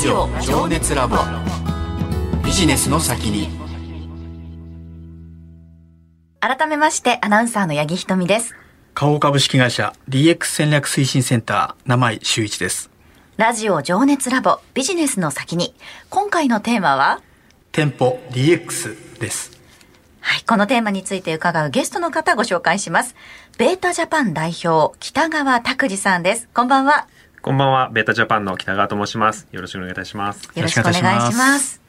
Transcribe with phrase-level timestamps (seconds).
[0.00, 1.18] ジオ情熱ラボ。
[2.42, 3.50] ビジネスの先に。
[6.40, 8.54] 改めましてアナウンサーの八木ひとみです。
[8.94, 12.88] 花王株式会社 DX 戦略推進センター名井修一です。
[13.36, 15.74] ラジオ情熱ラボビジネスの先に。
[16.08, 17.20] 今回のテーマは？
[17.70, 19.60] 店舗 DX です。
[20.20, 23.14] はい、このテーマについて伺うゲストの方ご紹介します。
[23.58, 26.48] ベータジャパン代表、北川拓司さんです。
[26.54, 27.06] こんばんは。
[27.42, 29.48] こんばんは、ベータジャパンの北川と申します。
[29.50, 30.44] よろしくお願いいたします。
[30.54, 31.02] よろしくお願いし
[31.38, 31.80] ます。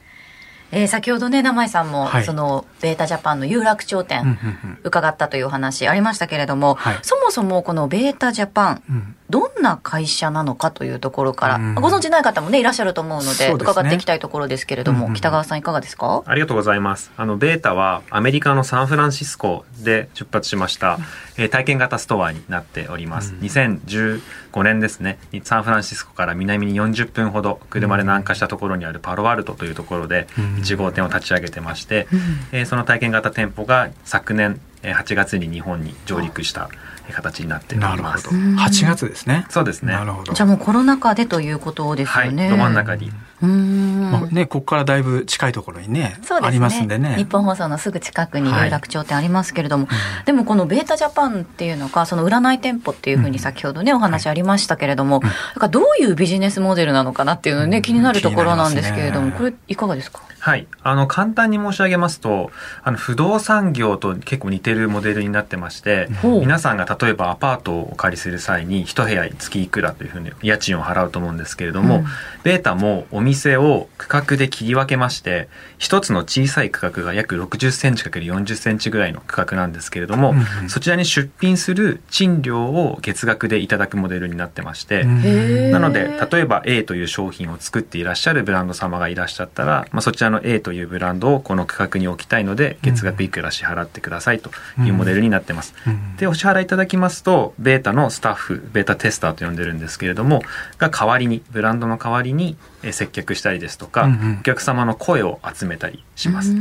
[0.70, 4.38] えー、先ほどね、名前さんも、はい、その、ベータジャパンの有楽町店、
[4.82, 16.22] 伺ったというお話ありましたけれども、はい、そもそもこのベータジャパン、うんどんな会社なのかというところから、うん、ご存知ない方もねいらっしゃると思うので、ね、伺っていきたいところですけれども、うんうん、北川さんいかがですか？
[16.26, 17.10] ありがとうございます。
[17.16, 20.98] あのベータはアメリカのサンフランシスコで出発しました、
[21.38, 25.18] えー、体験型ストアになっております、うん、2015年ですね。
[25.42, 32.20] サンフランシスコから南に40分ほど車で南下したところにあるパロアルトというところで1号店を立ち上げてまして、うん、
[32.52, 36.68] えー、その体験型店舗が昨年8月に日本に上陸した
[37.10, 38.28] 形になっております。
[38.28, 39.46] 8月ですね。
[39.48, 39.92] そうですね。
[39.92, 40.32] なるほど。
[40.32, 42.44] じゃあもうコロナ禍でということですよね。
[42.44, 43.10] はい、ど真ん中に。
[43.46, 46.16] まあ、ね、ここからだいぶ近いところにね、ね。
[46.40, 47.16] ありますんでね。
[47.16, 55.20] 日本放送のすぐ近くに有楽町店ありますけれども、はい、でもこのベータジャパンっていうのが、その占い店舗っていうふうに先ほどね、お話ありましたけれども、
[55.56, 60.22] はい、どういうビジネスモデルなのかなっていうのね、気になるところなんですけれども、これいかがですか？
[60.38, 60.66] はい。
[60.82, 62.50] あの、簡単に申し上げますと、
[62.82, 72.06] あの、不動産業と結構似てるモデルになってまして、皆さんが例えばアパートをお借りする際に、一部屋月いくらというふうに家賃を払うと思うんですけれども、うん、
[72.42, 95.74] ベータもお店を区画で切り分けまして、一つの小さい区画が約60センチ ×40 センチぐらいの区画なんですけれども、うん、そちらに出品する賃料を月額でいただくモデルになってまして、なので、例えば A という商品を作っていらっしゃるブランド様がいらっしゃったら、まあ、そちらの A というブランドをこの区画に置きたいので月額いくら支払ってくださいというモデルになってます。
[96.18, 100.42] でお支払いいただきますとベータのスタッフベータテスターと呼んでるんですけれども
[100.78, 102.56] が代わりにブランドの代わりに
[102.90, 104.08] 接客したりですとか、
[104.40, 106.54] お客様の声を集めたりします。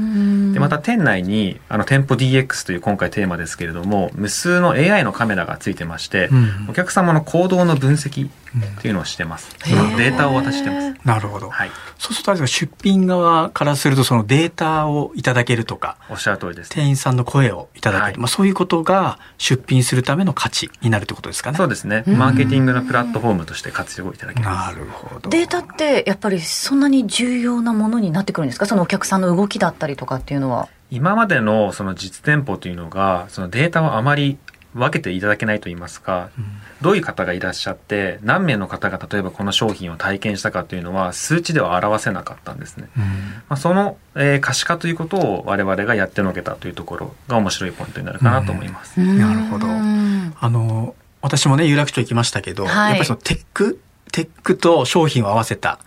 [0.53, 6.29] でまた店内にあの店舗 DX という今回テーマですけれども無数の AI のカメラがついてまして、
[6.69, 9.55] お客様の行動の分析っていうのをしてます。
[9.63, 10.93] そのデータを渡してます。
[11.05, 11.49] なるほど。
[11.49, 11.71] はい。
[11.97, 16.69] そうすると出品側からするとそのデータをいただけるとか、おっしゃる通りです。
[16.69, 18.03] 店員さんの声をいただける。
[18.03, 21.57] はい、まあそういうことが出品するための価値になるってことですかね。
[21.57, 22.03] そうですね。
[22.07, 24.75] マーケティングのプラットフォームとして活用いただけます。
[24.75, 25.29] なるほど。
[25.29, 28.65] データってやっぱりそんなに重要なものになってくるんですか？
[28.65, 30.67] そのお客さんの動きだったりとかっていうのは。
[30.89, 34.37] 今までのその実店舗というのが、そのデータをあまり
[34.73, 36.45] 分けていただけないと言いますか、うん、
[36.81, 43.09] どういう方がいらっしゃって何名の方が例えばこの商品を体験したかというのは数値では表せなかったんですね、うん、ま
[43.49, 49.67] あ、その、えー、可視化ということを我々がやってのけたというところが面白いポイントになるかなと思います、うん、なるほど。
[49.67, 53.79] あの私もね有楽町行きましたけど、はい、やっぱりそのテック
[54.11, 55.79] テックと商品を合わせた、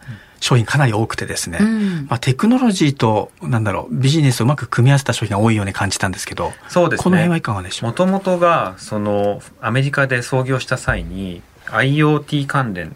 [0.44, 7.04] 商品かなり多くてですね、うん、まあ、テクノロジーと、なんだろう、ビジネスをうまく組み合わせた商品が多いように感じたんですけど、そうですね。
[7.04, 7.88] この辺はいかがでしょう？
[7.88, 12.94] もともとが、その、アメリカで創業した際に、IoT 関連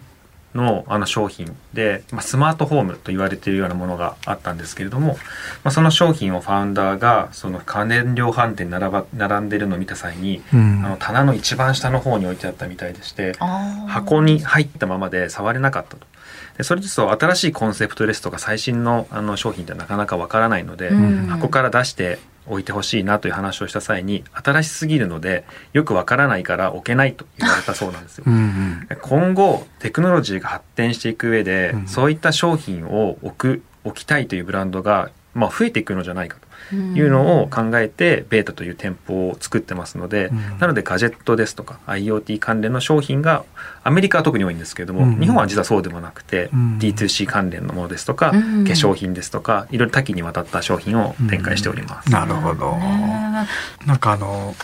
[0.55, 5.15] のあの商品で、まあ、スマートフォームと言われているようなものがあったんですけれども、
[5.63, 13.35] まあ、その商品をファウンダーがその家電量販店に並ば並んでるのを見た際に、うん、あの棚の一番下の方に置いてあったみたいでして
[13.87, 16.07] 箱に入ったままで触れなかったと。
[16.59, 28.25] でそれですと新しいコンセプトですとか最新のあの商品ってなかなかわからないので、うん、箱から出して置いてほしいなという話をした際に新しすぎるのでよくわからないから置けないと言われたそうなんですよ。
[28.27, 36.48] うんうん、今後テクノロジーが発展していく上で、うん、そういった商品を置く置きたいというブランドが、まあ、増えていくのじゃないかと。
[36.73, 43.45] いうのを考えてベータという店舗を作ってますので、なのでガジェットですとか IoT 関連の商品が
[43.85, 52.11] アメリカは特に多いんですけれども、日本は実はそうでもなくて、D2C 関連のものですとか、化粧品ですとかいろいろ多岐にわたった商品を展開しております。
[52.11, 52.77] なるほど。
[53.87, 54.55] なんかあの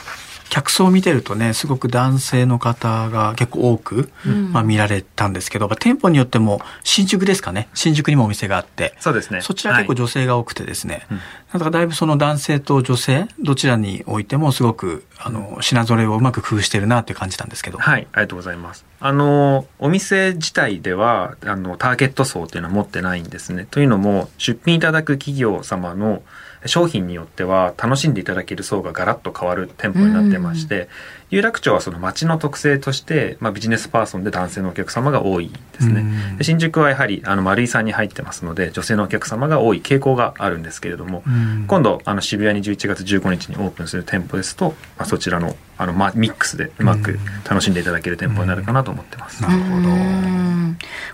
[0.55, 7.69] 客層を見てるとねすごく男性の方が結構多く、うん、まあ、見られたんですけど、まあ、店舗によっても新宿ですかね。
[7.75, 9.41] 新宿にもお店があってそうですね。
[9.41, 11.19] そちら結構女性が多くてですね、はい、
[11.55, 17.79] だからだいぶその男性と女性どちらにおいてもすごくあの品揃えをうまく工夫してるなって感じなんですけど。
[17.79, 18.07] はい。
[18.13, 18.85] ありがとうございます。
[19.01, 23.67] あのお店自体ではあのターゲット層っていうのは持ってないんですね。
[23.69, 26.23] というのも出品いただく企業様の
[26.67, 30.89] 商品によっては楽しんでいただける層がガラッと変わる店舗になってまして、
[31.31, 36.05] 有楽町はその街の特性として、まあ、ビジネスパーソンで男性のお客様が多いですね。
[36.39, 41.23] で新宿はやはりあの丸井さんに入ってますので女性のお客様が多い傾向があるんですけれども、
[41.67, 47.19] 今度あの渋谷に11月15日にオープンする店舗ですと、まあ、そちらのあの、まあ、ミックスでうまく
[47.49, 49.43] 楽しんでいただける店舗になるかなと思ってます。
[49.43, 49.89] なるほど。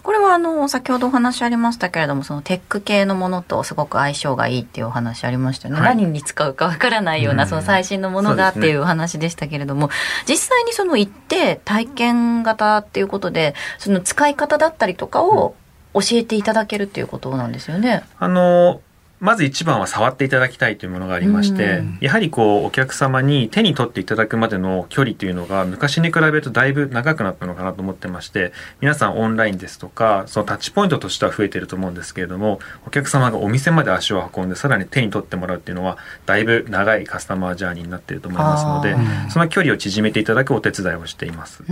[0.03, 9.94] これはあの先ほどお話ありましたけれどもそのテック系のものとすごく相性がいいっていうお話ありましたよね、はい、何に使うかわからないようなその最新のものがっていうお話でしたけれども、ね、
[10.28, 15.54] 実際にその行って体験型っていうことでその使い方だったりとかを
[15.94, 18.04] 教えていただけるっていうことなんですよね。
[18.19, 18.81] あの
[19.20, 38.96] まず一番は触っていただきたいというものがありまして、やはりこうお客様に手に取っていただくまでの距離というのが昔に比べるとだいぶ長くなったのかなと思ってまして、皆さんオンラインですとか、そのタッチポイントとしては増えてると思うんですけれども、お客様がお店まで足を運んでさらに手に取ってもらうっていうのは、だいぶ長いカスタマージャーニーになっていると思いますので、
[39.31, 41.62] その距離を縮めていただくお手伝いをしています。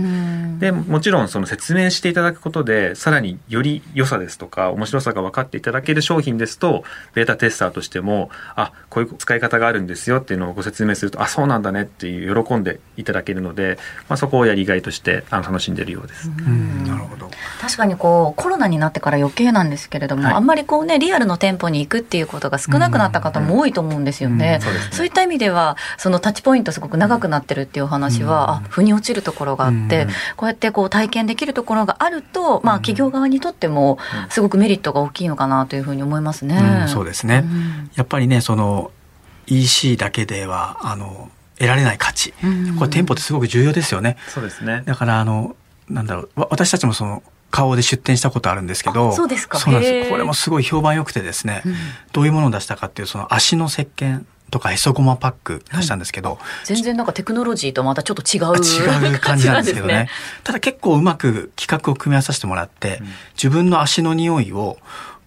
[0.59, 6.83] で、もちろんその説明していただくことで、さらにより良さですとか、面白さが分かっていただける商品ですと、
[7.15, 13.77] ベータテスターとしても、あ、こういう使い方があるんですよっていうのをご説明すると、あ、そうなんだねっていう喜んでいただけるので、
[14.07, 16.29] まあ、そこをやりがいとしてあの楽しんでいるようです。
[16.29, 17.29] なるほど。
[17.61, 24.59] 確かにこうコロナになってから余計なんですけれども、はい、あんまりこうねリアルの店舗に行くっていうことが少なくなった方も多いと思うんですよね。
[24.91, 33.97] そういった意味ではそのタッチポイントすごく長くなってるっていう話は、あ腑に落ちるところがあって、こうやってこう体験できるところがあると、まあ企業側にとっても
[34.29, 36.85] すごくメリットが大きいのかなというふうに思いますね。
[36.87, 37.28] そうですね。
[37.95, 38.91] やっぱりねその
[39.47, 42.33] EC だけではあの得られない価値、
[42.77, 44.17] これ店舗ってすごく重要ですよね。
[44.29, 44.83] そうですね。
[44.85, 45.55] だからあの
[45.89, 49.59] なんだろう私たちもその顔で出店したことあるんですけど、そうですか。
[49.59, 50.09] そうなんです。
[50.09, 51.75] これもすごい評判良くてですね、うん、
[52.13, 59.93] どういうものを出したかっていうその足の石鹸とかへそごまパック出したんですけど、はい、全然なんかテクノロジーとまたちょっと違う違う感じなんですけどね。
[59.93, 60.09] ね、
[60.43, 64.77] ただ結構うまく企画を組み合わさせてもらって、うん、自分の足の匂いを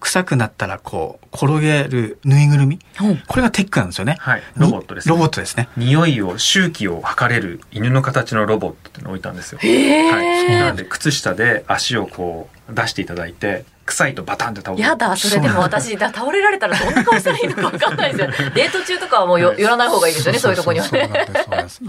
[0.03, 4.17] 臭くなったらこう転げるぬいぐるみ、うん、これがテックなんですよね。
[4.19, 5.69] はい、ロボットです、ね、ロボットですね。
[5.77, 9.59] 匂いを周期を測れる犬の形のロボットってのを置いたんですよ。
[9.59, 10.49] はい。
[10.59, 14.81] なので靴下で足をこう出していただいて臭いとバタンって倒れる。
[14.81, 18.51] やだ、それでも私、だ倒れられたらどんな顔したらいいのか分かんないですよ。
[18.55, 21.09] デート中とかはもうよ寄らない方がいいですよね、そういうとこにはね。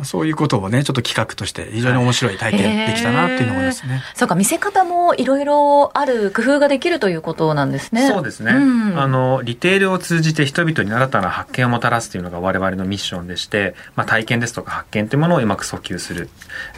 [0.03, 4.03] そういうことをね、ちょっと企画として非常に面白い体験できたなっていうの思いますね。
[4.15, 8.09] そうか、見せ方もいろいろある工夫ができるということなんですね。
[8.09, 8.53] そうですね。
[8.53, 16.29] うん、あの、リテールを通じて人々に新たな発見をもたらすというのが我々のミッションでして、まあ、体験ですとか発見というものをうまく訴求する。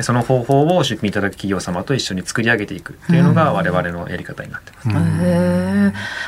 [0.01, 4.89] その方法を出品いただく企業様と一緒に作り上げていくというのが我々のやり方になってます。
[4.89, 5.06] うん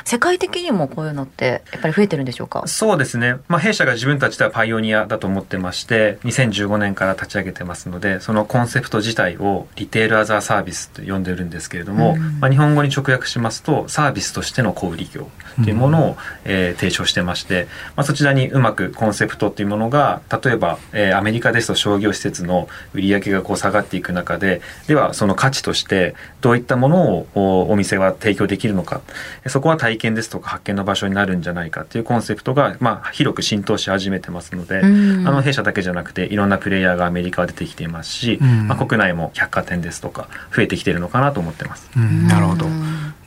[0.05, 2.63] 世界的にもこういうのってやっぱり増えてるんでしょうか？
[2.67, 15.29] そうですね、まあ、弊社が自分たちではパイオニアだと思ってまして2015年から立ち上げてますのでそのコンセプト自体をリテールアザーサービスと呼んでるんですけれども、うん、まあ、日本語に直訳しますとサービスとしての小売業
[15.63, 16.15] というものを、うん、
[16.45, 29.01] えー、提唱してまして、まあ、そちらにうまくコンセプトっていうものが例えば、えー、アメリカですと商業施設の売り上げがこう下がっていく中でではその価値としてどういったものをお店は提供できるのか。
[29.47, 41.89] そこは体験ですとか発見の場所になるんじゃないかっていうコンセプトが、まあ、広く浸透し始めてますので、あの弊社だけじゃなくていろんなプレイヤーがアメリカは出てきていますし、まあ、国内も百貨店ですとか増えてきてるのかなと思ってます。
[41.95, 42.65] なるほど。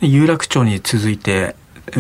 [0.01, 1.55] 有楽町に続いて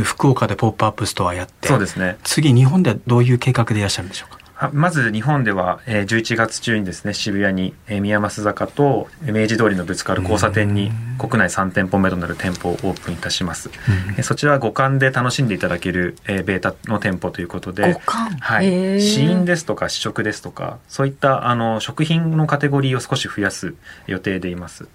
[0.05, 2.17] 福岡でポップアップストアやってそうですね。
[2.25, 4.42] 次日本ではどういう計画でいらっしゃるんでしょうか？
[4.73, 13.71] まず日本では、えー、11月中にですね渋谷に、えー、宮益坂と明治通りのぶつかる交差点に国内3店舗目となる店舗をオープンいたします、
[14.17, 18.31] えー、そちらは五感で楽しんでいただける、えー、ベータの店舗ということで五感。
[18.39, 19.01] はい。
[19.01, 23.75] 試飲ですとか試食ですとかそういったあの食品のカテゴリーを少し増やす
[24.07, 24.87] 予定でいます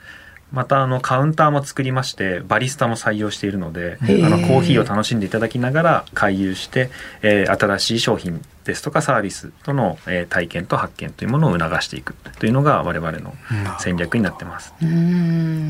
[0.52, 6.90] またあのカウンターも作りましてバリスタも採用しているのであのコーヒーを楽しんでいただきながら回遊して、
[7.22, 13.34] えー、新しい商品ですとかサービスとの、えー、体験と発見というものを促していくというのが我々の
[13.80, 14.74] 戦略になってます。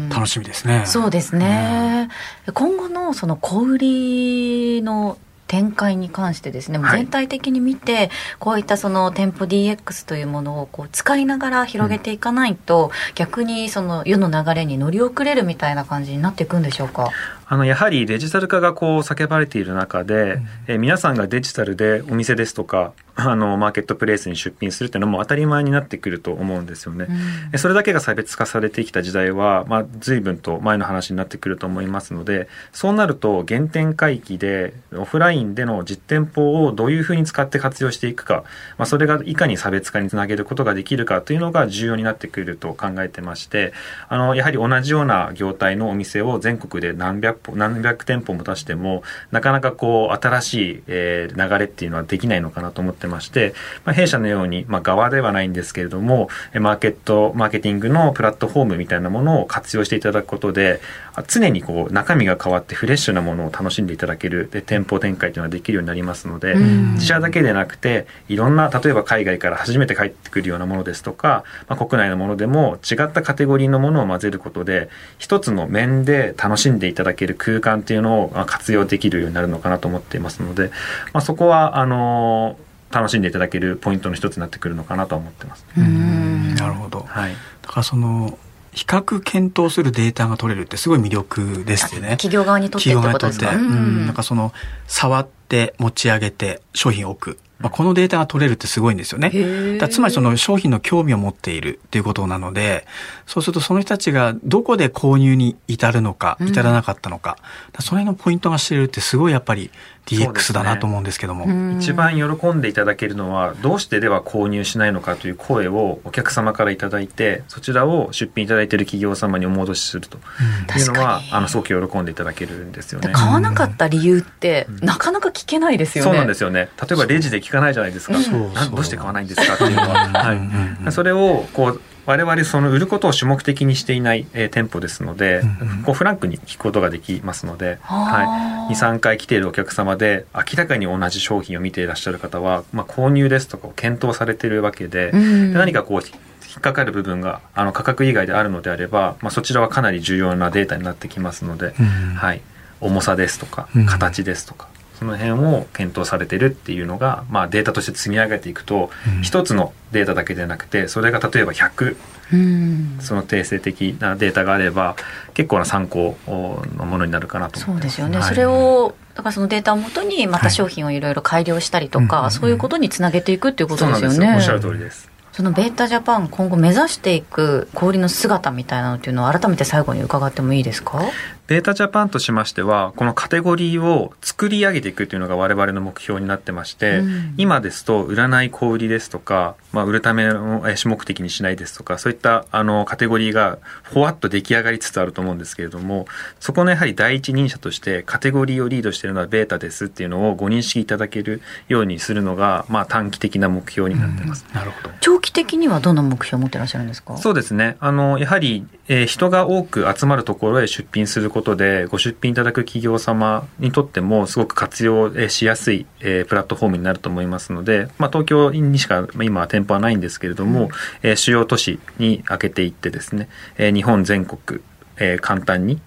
[0.09, 0.83] 楽しみですね。
[0.85, 2.09] そうですね。
[2.53, 5.17] 今後のその小売りの
[5.47, 17.09] 展開に関してですね、全体的に見て、こういったその店舗 DX というものをこう使いながら広げていかないと、うん、逆にその世の流れに乗り遅れるみたいな感じになっていくんでしょうか？
[17.49, 27.07] あのやはりデジタル化がこう叫ばれている中で、うん、え皆さんがデジタルでお店ですとか あのマーケットプレイスに出品するっていうのも当たり前になってくると思うんですよね。
[27.51, 38.43] うん、それだけが差別化されてきた時代は、まあ、随分と前の話になってくると思いますのでそうなると原点回帰でオフラインでの実店舗をどういうふうに使って活用していくか、
[38.77, 43.73] まあ、それがいかに差別化につなげることができるかというのが重要になってくると考えてまして
[44.09, 53.53] あのやはり同じような業態のお店を全国で何百何百店舗も出してもなかなかこう新しい、えー、流れっていうのはできないのかなと思ってまして、
[53.85, 60.81] まあ、弊社のように、まあ、側ではないんですけれどもマーケットマーケティングのプラットフォームみたいなものを活用していただくことで
[61.27, 80.71] 常にこう中身が変わってフレッシュなものを楽しんでいただけるで店舗展開というのはできるようになりますので自社だけでなくていろんな例えば海外から初めて帰ってくるようなものですとか、まあ、国内のものでも違ったカテゴリーのものを混ぜることで一つの面で楽しんでいただける空間っていうのを活用できるようになるのかなと思っていますので、
[81.13, 82.57] まあ、そこはあの
[82.91, 85.65] 楽しんでいただけるポイントの一つになってくるのかなと思ってます。
[85.75, 87.05] なるほど。
[87.07, 87.33] はい。
[87.61, 88.37] だからその
[88.71, 92.11] 比較検討するデータが取れるってすごい魅力ですよね。
[92.11, 93.55] 企業側にとってってことですか？
[93.55, 94.53] うん、なんかその
[94.87, 97.39] 触って持ち上げて商品を置く。
[97.59, 99.77] まあ、このデータが取れるってすごいんですよね。
[99.79, 102.85] だつまりその商品の興味を持っているっていうことなので、
[103.25, 107.37] そうするとその人たちがどこで購入に至るのか、至らなかったのか、
[107.75, 109.71] うん、その辺のポイントが知れるってすごいやっぱり
[110.07, 120.17] DX だなと思うんですけども、ね、一番喜んでいただけるのはどうしてでは購入しないのかという声をお客様から頂いてそちらを出品いただいている企業様にお戻しすると。
[120.17, 123.09] いうのは、うん、あのすごく喜んでいただけるんですよね。
[123.13, 126.11] 買わなかった理由って、なかなか聞けないですよね。
[126.11, 126.69] そうなんですよね。
[126.81, 128.13] 例えばレジで聞かないじゃないですか。
[128.13, 146.13] どうして買わないんですかっていうのは、はい、それをこう我々その売ることを主目的にしていない、えー、店舗ですので、うんこうフランクに聞くことができますので、はい、23回来ているお客様で明らかに同じ商品を見ていらっしゃる方は、まあ、購入ですとかを検討されているわけで、うん、何かこう引
[146.57, 151.85] っかかる部分があの価格以外であるのであれば、まあ、そちらはかなり重要なデータになってきますので、うん、
[152.15, 152.41] はい、
[152.81, 158.89] 重さですとか形ですとか、その辺を検討されてるっていうのが、まあ、データとして積み上げていくと、
[159.21, 161.95] 一、うん、つのデータだけでなくてそれが例えば100、
[162.33, 164.95] うん、その定性的なデータがあれば
[165.33, 174.35] 結構な参考のものになるかなとそうですよね、はい、それをだからそのデータをもとにまた商品をいろいろ改良したりとか、はい、そういうことにつなげていくっていうことですよね。
[174.35, 175.09] おっしゃる通りです。
[175.31, 180.99] そのベータジャパン今後目指していく小売の姿みたいなのっていうのを改めて最後に伺ってもいいですか？
[181.47, 193.59] ベータジャパンとしましては、このカテゴリーを作り上げていくというのが我々の目標になってまして、うん、今ですと、売らない小売りですとか、まあ、売るための主目的にしないですとか、そういったあのカテゴリーが
[193.93, 196.05] ほわっと出来上がりつつあると思うんですけれども、
[196.41, 204.45] そこのやはり第一人者としてカテゴリーをリードしているのはベータですっていうのをご認識いただけるようにするのが、まあ、短期的な目標になってます。
[204.49, 204.93] うん、なるほど。
[204.99, 207.15] 長期的にはどんな目標を持ってらっしゃるんですか？
[207.15, 207.77] そうですね。
[207.79, 220.69] あの、やはり、えー、人が多く集まるところへ出品することで、ご出品いただく企業様にとってもすごく活用しやすい、えー、プラットフォームになると思いますので、まあ、東京にしか今は店舗はないんですけれども、うん、
[221.03, 224.61] えー、主要都市に開けていってですね、えー、日本全国
[224.99, 225.79] えー、簡単に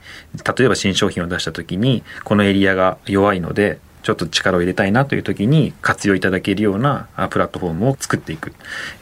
[0.57, 8.52] 例えば新商品を出した時にこのエリアが弱いのでちょっと力を入れたいなという時に活用いただけるようなプラットフォームを作っていく。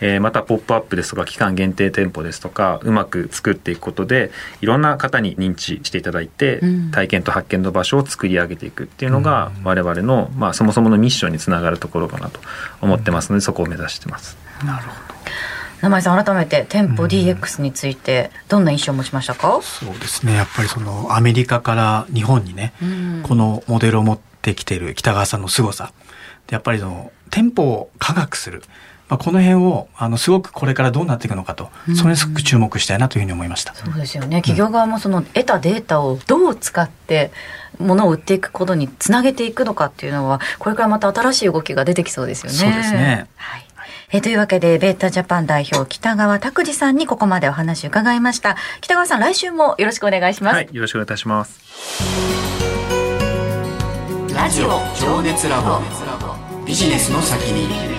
[0.00, 6.61] えー、また、ポップアップですとか、期間限定店舗ですとか、うまく作っていくことで、いろんな方に認知していただいて、
[6.93, 12.40] 体験と発見の場所を作り上げていくっていうのが、我々の、まあ、そもそものミッションにつながるところかなと
[12.81, 14.37] 思ってますので、そこを目指してます。
[14.64, 15.19] なるほど。
[15.81, 22.73] 名前さん改めて店舗 DX についてどんな印象を持ちましたか、そうですねやっぱりそのアメリカから日本にね、
[23.23, 25.93] このモデルを持ってきてる北川さんの凄さ
[26.50, 28.62] やっぱりその店舗を科学する
[29.09, 33.75] まあ、この辺をあのすごくこれからどうなっていくのかと、それにすごく注目したいなというふうに思いました。
[33.75, 34.43] そうですよね。
[34.43, 37.31] 企業側もその得たデータをどう使って
[37.78, 42.59] 物を売っていくことにつなげていくのかっていうのは、これからまた新しい動きが出てきそうですよね。
[42.59, 43.26] そうですね。
[43.37, 43.64] はい。
[44.11, 48.57] えというわけで、ベータジャパン代表、北川拓司さんにここまでお話を伺いました。
[48.81, 50.55] 北川さん、来週もよろしくお願いします。
[50.55, 52.58] はい、よろしくお願いいたします。
[54.49, 55.78] ラジオ情熱ラボ。
[56.64, 57.98] ビジネスの先に。